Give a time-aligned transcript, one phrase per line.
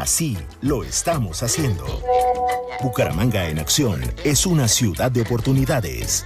[0.00, 1.84] así lo estamos haciendo.
[2.82, 6.24] Bucaramanga en acción es una ciudad de oportunidades.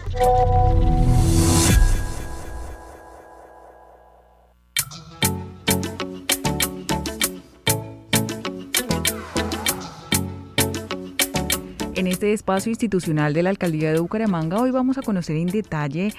[11.94, 16.12] En este espacio institucional de la Alcaldía de Bucaramanga hoy vamos a conocer en detalle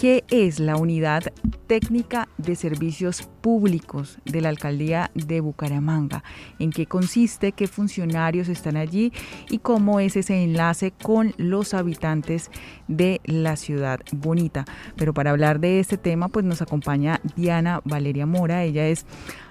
[0.00, 1.24] qué es la Unidad
[1.66, 6.24] Técnica de Servicios Públicos de la Alcaldía de Bucaramanga,
[6.58, 9.12] en qué consiste, qué funcionarios están allí
[9.50, 12.50] y cómo es ese enlace con los habitantes
[12.88, 14.64] de la ciudad bonita.
[14.96, 19.04] Pero para hablar de este tema, pues nos acompaña Diana Valeria Mora, ella es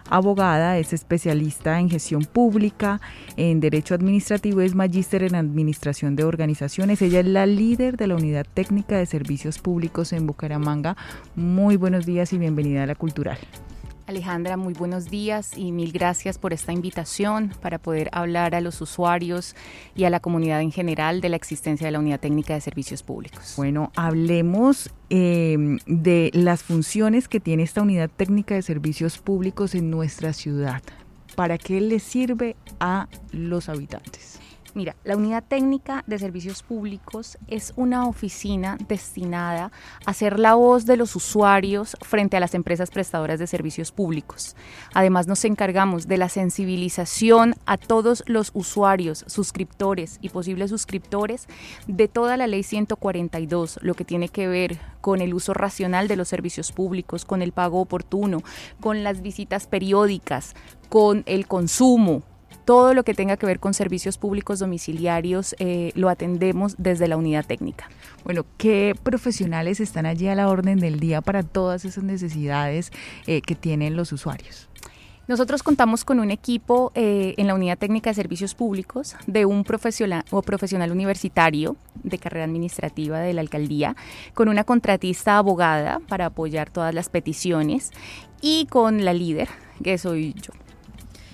[0.10, 3.00] abogada, es especialista en gestión pública,
[3.38, 7.02] en derecho administrativo, es magíster en administración de organizaciones.
[7.02, 10.98] Ella es la líder de la unidad técnica de servicios públicos en Bucaramanga.
[11.36, 13.38] Muy buenos días y bienvenida a la Cultural.
[14.10, 18.82] Alejandra, muy buenos días y mil gracias por esta invitación para poder hablar a los
[18.82, 19.56] usuarios
[19.96, 23.04] y a la comunidad en general de la existencia de la Unidad Técnica de Servicios
[23.04, 23.54] Públicos.
[23.56, 29.92] Bueno, hablemos eh, de las funciones que tiene esta Unidad Técnica de Servicios Públicos en
[29.92, 30.82] nuestra ciudad.
[31.36, 34.40] ¿Para qué le sirve a los habitantes?
[34.76, 39.72] Mira, la Unidad Técnica de Servicios Públicos es una oficina destinada
[40.06, 44.56] a ser la voz de los usuarios frente a las empresas prestadoras de servicios públicos.
[44.94, 51.48] Además, nos encargamos de la sensibilización a todos los usuarios, suscriptores y posibles suscriptores
[51.88, 56.16] de toda la Ley 142, lo que tiene que ver con el uso racional de
[56.16, 58.44] los servicios públicos, con el pago oportuno,
[58.80, 60.56] con las visitas periódicas,
[60.90, 62.24] con el consumo,
[62.70, 67.18] todo lo que tenga que ver con servicios públicos domiciliarios eh, lo atendemos desde la
[67.18, 67.90] unidad técnica.
[68.24, 72.92] Bueno, ¿qué profesionales están allí a la orden del día para todas esas necesidades
[73.26, 74.70] eh, que tienen los usuarios?
[75.28, 79.64] Nosotros contamos con un equipo eh, en la Unidad Técnica de Servicios Públicos de un
[79.64, 83.96] profesional o profesional universitario de carrera administrativa de la alcaldía,
[84.36, 87.90] con una contratista abogada para apoyar todas las peticiones
[88.44, 89.50] y con la líder,
[89.82, 90.54] que soy yo.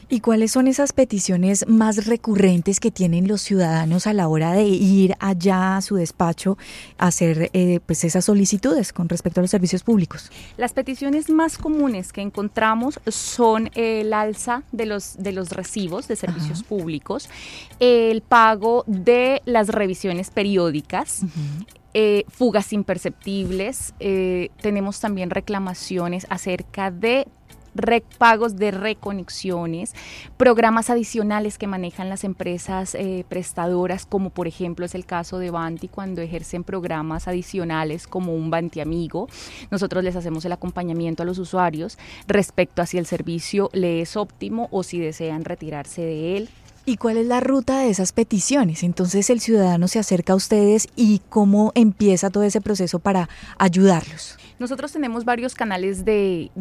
[0.08, 4.64] ¿Y cuáles son esas peticiones más recurrentes que tienen los ciudadanos a la hora de
[4.64, 6.58] ir allá a su despacho
[6.98, 10.32] a hacer eh, pues esas solicitudes con respecto a los servicios públicos?
[10.58, 16.16] Las peticiones más comunes que encontramos son el alza de los, de los recibos de
[16.16, 17.30] servicios públicos,
[17.80, 21.22] el pago de las revisiones periódicas.
[21.98, 27.26] Eh, fugas imperceptibles, eh, tenemos también reclamaciones acerca de
[28.18, 29.94] pagos de reconexiones,
[30.38, 35.52] programas adicionales que manejan las empresas eh, prestadoras, como por ejemplo es el caso de
[35.52, 39.28] Banti cuando ejercen programas adicionales como un Banti Amigo.
[39.72, 41.98] Nosotros les hacemos el acompañamiento a los usuarios
[42.28, 46.50] respecto a si el servicio le es óptimo o si desean retirarse de él.
[46.88, 48.84] ¿Y cuál es la ruta de esas peticiones?
[48.84, 54.38] Entonces el ciudadano se acerca a ustedes y cómo empieza todo ese proceso para ayudarlos.
[54.60, 56.52] Nosotros tenemos varios canales de,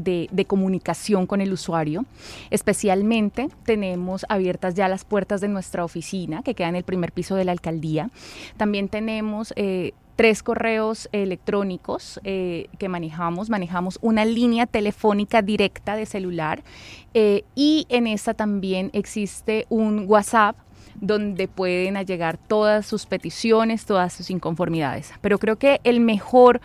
[0.48, 2.06] comunicación con el usuario.
[2.50, 7.36] Especialmente tenemos abiertas ya las puertas de nuestra oficina, que queda en el primer piso
[7.36, 8.10] de la alcaldía.
[8.56, 9.52] También tenemos...
[9.56, 13.50] Eh, tres correos electrónicos eh, que manejamos.
[13.50, 16.62] Manejamos una línea telefónica directa de celular
[17.14, 20.56] eh, y en esta también existe un WhatsApp
[21.00, 25.12] donde pueden llegar todas sus peticiones, todas sus inconformidades.
[25.20, 26.60] Pero creo que el mejor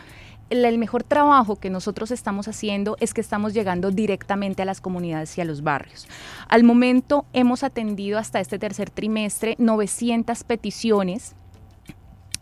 [0.49, 5.37] el mejor trabajo que nosotros estamos haciendo es que estamos llegando directamente a las comunidades
[5.37, 6.07] y a los barrios.
[6.47, 11.35] Al momento hemos atendido hasta este tercer trimestre 900 peticiones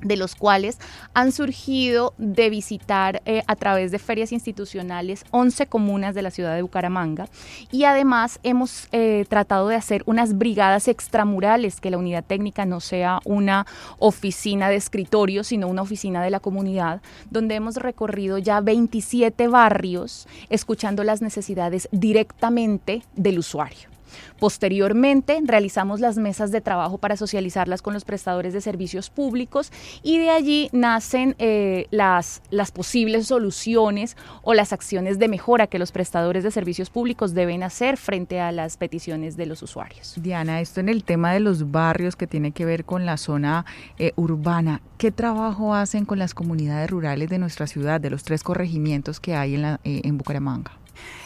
[0.01, 0.79] de los cuales
[1.13, 6.55] han surgido de visitar eh, a través de ferias institucionales 11 comunas de la ciudad
[6.55, 7.27] de Bucaramanga
[7.71, 12.79] y además hemos eh, tratado de hacer unas brigadas extramurales, que la unidad técnica no
[12.79, 13.65] sea una
[13.99, 20.27] oficina de escritorio, sino una oficina de la comunidad, donde hemos recorrido ya 27 barrios
[20.49, 23.96] escuchando las necesidades directamente del usuario.
[24.39, 29.71] Posteriormente, realizamos las mesas de trabajo para socializarlas con los prestadores de servicios públicos
[30.03, 32.41] y de allí nacen eh, las,
[32.73, 37.97] posibles soluciones o las acciones de mejora que los prestadores de servicios públicos deben hacer
[37.97, 40.15] frente a las peticiones de los usuarios.
[40.17, 43.65] Diana, esto en el tema de los barrios que tiene que ver con la zona
[43.97, 48.43] eh, urbana, ¿qué trabajo hacen con las comunidades rurales de nuestra ciudad, de los tres
[48.43, 50.71] corregimientos que hay en, la, eh, en Bucaramanga?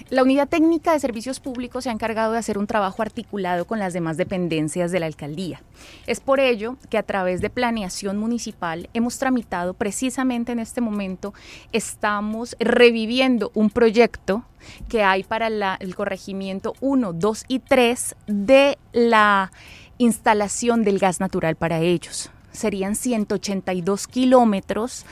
[0.09, 3.79] La Unidad Técnica de Servicios Públicos se ha encargado de hacer un trabajo articulado con
[3.79, 5.61] las demás dependencias de la alcaldía.
[6.07, 11.33] Es por ello que a través de planeación municipal hemos tramitado precisamente en este momento,
[11.71, 14.43] estamos reviviendo un proyecto
[14.89, 15.47] que hay para
[15.79, 19.51] el corregimiento 1, 2 y 3 de la
[19.97, 25.05] instalación del gas natural para ellos serían 182 kilómetros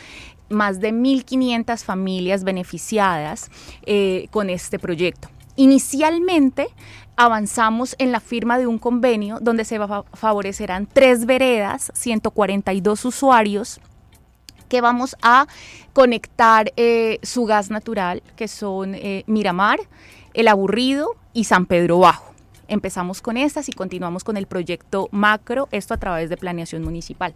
[0.49, 3.49] más de 1.500 familias beneficiadas
[3.85, 5.29] eh, con este proyecto.
[5.55, 6.67] Inicialmente
[7.15, 9.77] avanzamos en la firma de un convenio donde se
[10.13, 13.81] favorecerán tres veredas, 142 usuarios
[14.69, 15.47] que vamos a
[15.91, 19.79] conectar eh, su gas natural, que son eh, Miramar,
[20.33, 22.28] El Aburrido y San Pedro Bajo.
[22.69, 27.33] Empezamos con estas y continuamos con el proyecto macro, esto a través de planeación municipal.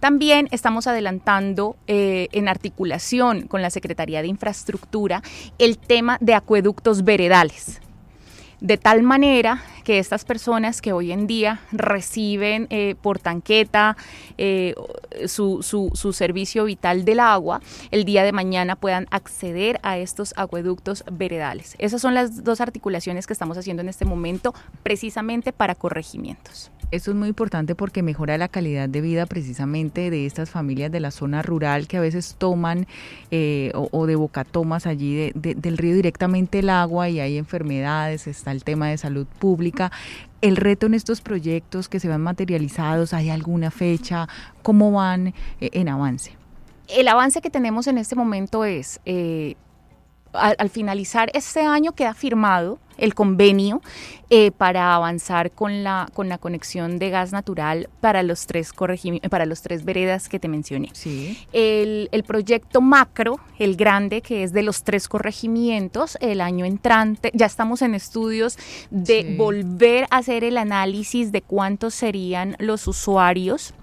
[0.00, 5.22] También estamos adelantando eh, en articulación con la Secretaría de Infraestructura
[5.58, 7.80] el tema de acueductos veredales
[8.60, 13.96] de tal manera que estas personas que hoy en día reciben eh, por tanqueta
[14.38, 14.74] eh,
[15.26, 17.60] su, su, servicio vital del agua,
[17.90, 21.74] el día de mañana puedan acceder a estos acueductos veredales.
[21.78, 26.70] Esas son las dos articulaciones que estamos haciendo en este momento precisamente para corregimientos.
[26.90, 30.98] Esto es muy importante porque mejora la calidad de vida precisamente de estas familias de
[30.98, 32.88] la zona rural que a veces toman
[33.30, 38.50] eh, o, de boca tomas allí del río directamente el agua y hay enfermedades, está
[38.50, 39.92] el tema de salud pública.
[40.40, 44.26] El reto en estos proyectos que se van materializados, ¿hay alguna fecha?
[44.62, 46.32] ¿Cómo van eh, en avance?
[46.88, 48.98] El avance que tenemos en este momento es...
[49.04, 49.54] Eh,
[50.32, 53.80] al, finalizar este año queda firmado el convenio
[54.28, 58.72] eh, para avanzar con la, con la conexión de gas natural para los tres
[59.30, 60.90] para los tres veredas que te mencioné.
[60.92, 61.38] Sí.
[61.52, 67.46] El, proyecto macro, el grande, que es de los tres corregimientos, el año entrante, ya
[67.46, 68.58] estamos en estudios
[68.90, 73.74] de volver a hacer el análisis de cuántos serían los usuarios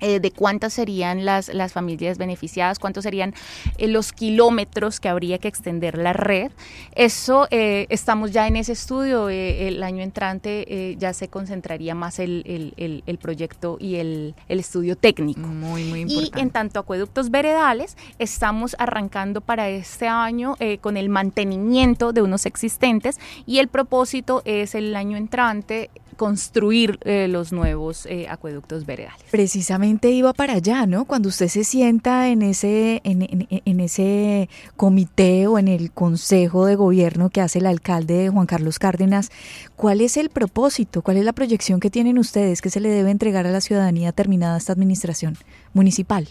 [0.00, 3.34] eh, de cuántas serían las, las familias beneficiadas, cuántos serían
[3.78, 6.50] eh, los kilómetros que habría que extender la red.
[6.94, 9.28] Eso eh, estamos ya en ese estudio.
[9.28, 12.42] el año entrante ya se concentraría más el,
[12.76, 15.40] el, el, proyecto y el, estudio técnico.
[15.40, 16.38] Muy, muy importante.
[16.38, 22.46] Y en tanto acueductos veredales, estamos arrancando para este año con el mantenimiento de unos
[22.46, 25.90] existentes y el propósito es el año entrante
[26.20, 29.24] construir eh, los nuevos eh, acueductos veredales.
[29.30, 31.06] Precisamente iba para allá, ¿no?
[31.06, 37.30] Cuando usted se sienta en ese, en, ese comité o en el consejo de gobierno
[37.30, 39.30] que hace el alcalde Juan Carlos Cárdenas,
[39.76, 41.00] ¿cuál es el propósito?
[41.00, 44.12] ¿Cuál es la proyección que tienen ustedes que se le debe entregar a la ciudadanía
[44.12, 45.38] terminada esta administración
[45.72, 46.28] municipal?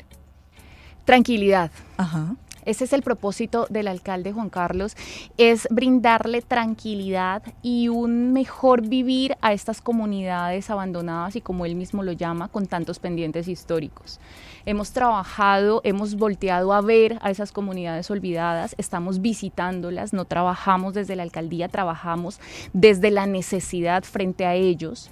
[1.04, 1.72] Tranquilidad.
[1.98, 2.36] Ajá.
[2.70, 4.96] Ese es el propósito del alcalde Juan Carlos,
[5.40, 12.04] es brindarle tranquilidad y un mejor vivir a estas comunidades abandonadas y como él mismo
[12.04, 14.20] lo llama, con tantos pendientes históricos.
[14.68, 21.16] Hemos trabajado, hemos volteado a ver a esas comunidades olvidadas, estamos visitándolas, no trabajamos desde
[21.16, 22.40] la alcaldía, trabajamos
[22.74, 25.10] desde la necesidad frente a ellos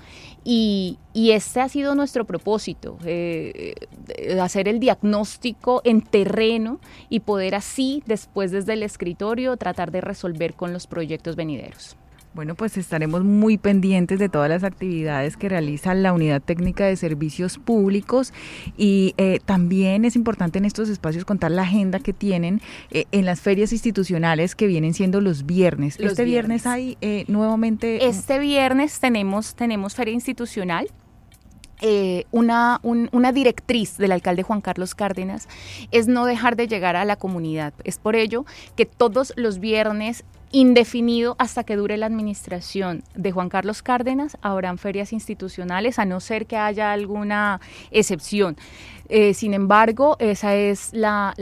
[0.49, 3.73] y, este ha sido nuestro propósito, eh,
[4.07, 10.01] eh, hacer el diagnóstico en terreno y poder así, después desde el escritorio, tratar de
[10.01, 11.97] resolver con los proyectos venideros.
[12.37, 16.95] Bueno, pues estaremos muy pendientes de todas las actividades que realiza la Unidad Técnica de
[16.95, 18.31] Servicios Públicos
[18.77, 22.61] y eh, también es importante en estos espacios contar la agenda que tienen
[22.91, 25.99] eh, en las ferias institucionales que vienen siendo los viernes.
[25.99, 28.05] este viernes, hay eh, nuevamente...
[28.05, 30.89] Este viernes tenemos, tenemos feria institucional.
[32.31, 35.47] Una, una, directriz del alcalde Juan Carlos Cárdenas
[35.91, 37.73] es no dejar de llegar a la comunidad.
[37.83, 43.49] Es por ello que todos los viernes indefinido hasta que dure la administración de Juan
[43.49, 44.37] Carlos Cárdenas.
[44.41, 47.59] Habrán ferias institucionales, a no ser que haya alguna
[47.91, 48.57] excepción.
[49.09, 51.33] Eh, sin embargo, esa es la,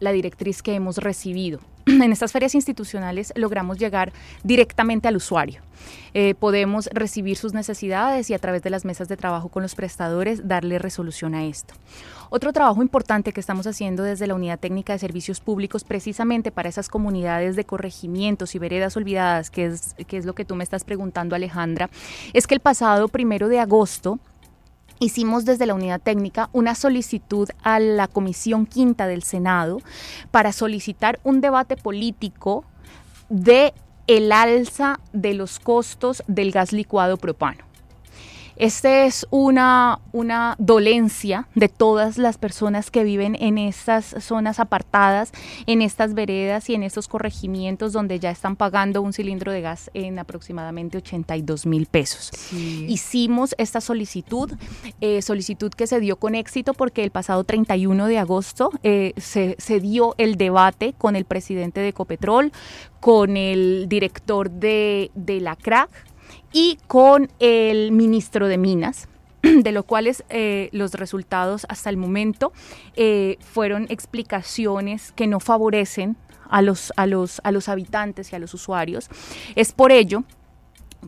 [0.00, 1.60] directriz que hemos recibido.
[1.86, 5.60] En estas ferias institucionales logramos llegar directamente al usuario.
[6.14, 9.74] Eh, podemos recibir sus necesidades y a través de las mesas de trabajo con los
[9.74, 11.74] prestadores darle resolución a esto.
[12.30, 16.68] Otro trabajo importante que estamos haciendo desde la Unidad Técnica de Servicios Públicos precisamente para
[16.68, 20.84] esas comunidades de corregimientos y veredas olvidadas, es, que es lo que tú me estás
[20.84, 21.90] preguntando Alejandra,
[22.32, 24.18] es que el pasado primero de agosto
[25.04, 29.80] hicimos desde la unidad técnica una solicitud a la Comisión Quinta del Senado
[30.30, 32.64] para solicitar un debate político
[33.28, 33.72] de
[34.06, 37.73] el alza de los costos del gas licuado propano.
[38.56, 45.32] Esta es una, una dolencia de todas las personas que viven en estas zonas apartadas,
[45.66, 49.90] en estas veredas y en estos corregimientos donde ya están pagando un cilindro de gas
[49.94, 52.30] en aproximadamente 82 mil pesos.
[52.52, 54.52] Hicimos esta solicitud,
[55.00, 59.56] eh, solicitud que se dio con éxito porque el pasado 31 de agosto eh, se,
[59.58, 62.52] se dio el debate con el presidente de Ecopetrol,
[63.00, 65.90] con el director de, de la CRAC,
[66.54, 69.08] y con el ministro de Minas
[69.42, 72.52] de lo cuales eh, los resultados hasta el momento
[72.96, 76.16] eh, fueron explicaciones que no favorecen
[76.48, 79.10] a los, a, los, a los habitantes y a los usuarios.
[79.56, 80.22] Es por ello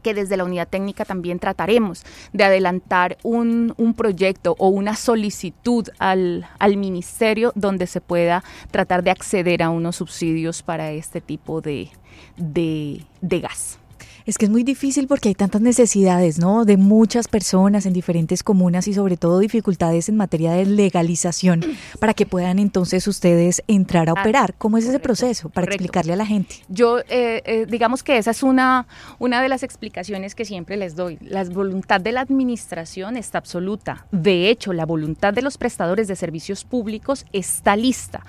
[0.02, 6.46] que desde la unidad técnica también trataremos de adelantar un, proyecto o una solicitud al,
[6.58, 11.88] al, ministerio donde se pueda tratar de acceder a unos subsidios para este tipo de,
[12.36, 13.78] de gas.
[14.26, 16.64] Es que es muy difícil porque hay tantas necesidades, ¿no?
[16.64, 21.64] De muchas personas en diferentes comunas y sobre todo dificultades en materia de legalización
[22.00, 24.54] para que puedan entonces ustedes entrar a ah, operar.
[24.58, 25.48] ¿Cómo es ese proceso?
[25.48, 26.56] Para explicarle a la gente.
[26.68, 28.88] Yo, eh, eh, digamos que esa es una,
[29.20, 31.18] una de las explicaciones que siempre les doy.
[31.20, 34.08] La voluntad de la administración está absoluta.
[34.10, 38.24] De hecho, la voluntad de los prestadores de servicios públicos está lista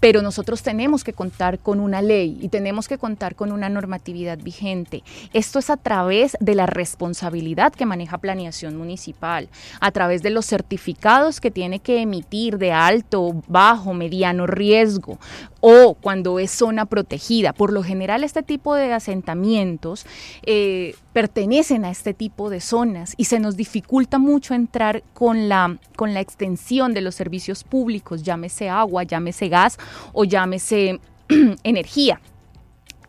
[0.00, 4.38] pero nosotros tenemos que contar con una ley y tenemos que contar con una normatividad
[4.38, 5.02] vigente.
[5.32, 9.48] Esto es a través de la responsabilidad que maneja planeación municipal,
[9.80, 15.18] a través de los certificados que tiene que emitir de alto, bajo, mediano riesgo
[15.68, 17.52] o cuando es zona protegida.
[17.52, 20.06] Por lo general este tipo de asentamientos
[20.44, 25.76] eh, pertenecen a este tipo de zonas y se nos dificulta mucho entrar con la,
[25.96, 29.76] con la extensión de los servicios públicos, llámese agua, llámese gas
[30.12, 31.00] o llámese
[31.64, 32.20] energía.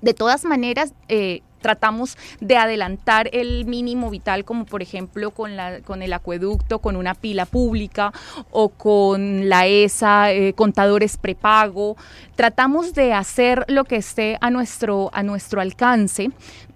[0.02, 5.82] De todas maneras, eh, tratamos de adelantar el mínimo vital, como por ejemplo con, la,
[5.82, 8.14] con el acueducto, con una pila pública
[8.52, 11.98] o con la ESA, eh, contadores prepago.
[12.38, 16.32] Tratamos de hacer lo que esté a nuestro, a nuestro alcance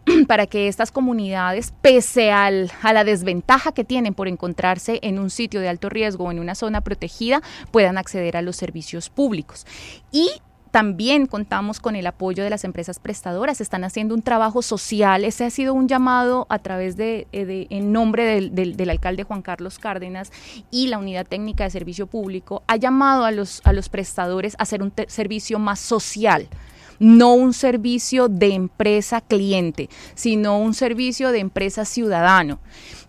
[0.28, 5.30] para que estas comunidades, pese al, a la desventaja que tienen por encontrarse en un
[5.30, 9.66] sitio de alto riesgo o en una zona protegida, puedan acceder a los servicios públicos.
[10.12, 10.32] Y
[10.72, 15.26] también contamos con el apoyo de las empresas prestadoras, están haciendo un trabajo social.
[15.26, 19.42] Ese ha sido un llamado a través de, eh, en nombre del, del, alcalde Juan
[19.42, 20.32] Carlos Cárdenas
[20.72, 24.64] y la Unidad Técnica de Servicio Público, ha llamado a los, a los prestadores a
[24.64, 26.48] hacer un servicio más social
[27.00, 32.60] no un servicio de empresa cliente, sino un servicio de empresa ciudadano,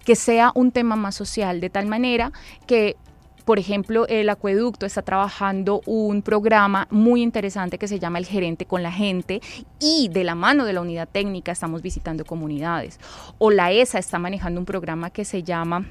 [0.07, 2.33] que sea un tema más social, de tal manera
[2.67, 2.97] que
[3.45, 8.67] por ejemplo, el acueducto está trabajando un programa muy interesante que se llama El Gerente
[8.67, 9.41] con la Gente
[9.81, 12.99] y de la mano de la unidad técnica estamos visitando comunidades.
[13.39, 15.87] O la ESA está manejando un programa que se llama...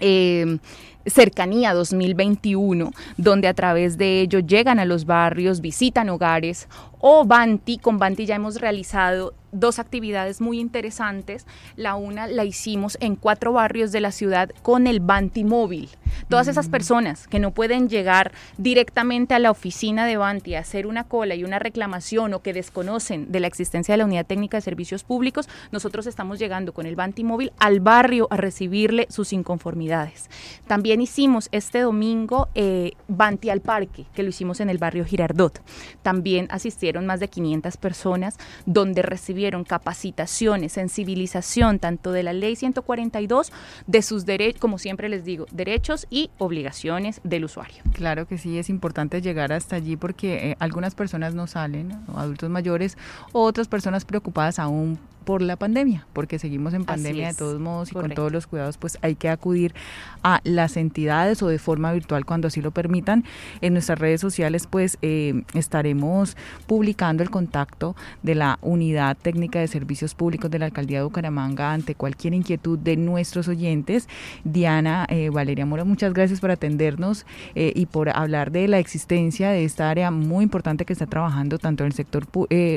[0.00, 0.58] Eh,
[1.06, 6.66] Cercanía 2021, donde a través de ello llegan a los barrios, visitan hogares
[6.98, 11.46] o Banti, con Banti ya hemos realizado dos actividades muy interesantes.
[11.76, 15.88] La una la hicimos en cuatro barrios de la ciudad con el Banti móvil.
[16.28, 16.70] Todas esas mm.
[16.70, 21.34] personas que no pueden llegar directamente a la oficina de Banti a hacer una cola
[21.34, 25.04] y una reclamación o que desconocen de la existencia de la Unidad Técnica de Servicios
[25.04, 30.28] Públicos, nosotros estamos llegando con el Banti móvil al barrio a recibirle sus inconformidades.
[30.66, 35.60] También hicimos este domingo eh, Banti al Parque, que lo hicimos en el barrio Girardot.
[36.02, 43.52] También asistieron más de 500 personas donde recibieron capacitaciones, sensibilización tanto de la ley 142,
[43.86, 47.82] de sus derechos, como siempre les digo, derechos y obligaciones del usuario.
[47.92, 52.50] Claro que sí, es importante llegar hasta allí porque eh, algunas personas no salen, adultos
[52.50, 52.96] mayores,
[53.32, 57.90] o otras personas preocupadas aún por la pandemia, porque seguimos en pandemia de todos modos
[57.90, 59.74] y con todos los cuidados, pues hay que acudir
[60.22, 63.24] a las entidades o de forma virtual cuando así lo permitan.
[63.60, 69.68] En nuestras redes sociales, pues eh, estaremos publicando el contacto de la Unidad Técnica de
[69.68, 74.08] Servicios Públicos de la Alcaldía de Bucaramanga ante cualquier inquietud de nuestros oyentes.
[74.44, 79.50] Diana eh, Valeria Mora, muchas gracias por atendernos eh, y por hablar de la existencia
[79.50, 82.26] de esta área muy importante que está trabajando tanto en el sector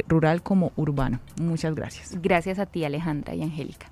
[0.07, 1.19] rural como urbano.
[1.39, 2.17] Muchas gracias.
[2.37, 3.87] Gracias a ti, Alejandra y Angélica.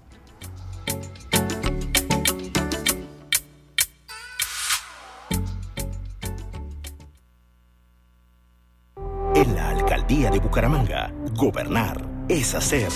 [9.33, 12.89] En la alcaldía de Bucaramanga, gobernar es hacer.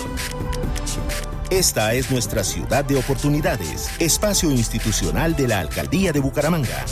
[1.50, 6.86] Esta es nuestra ciudad de oportunidades, espacio institucional de la alcaldía de Bucaramanga.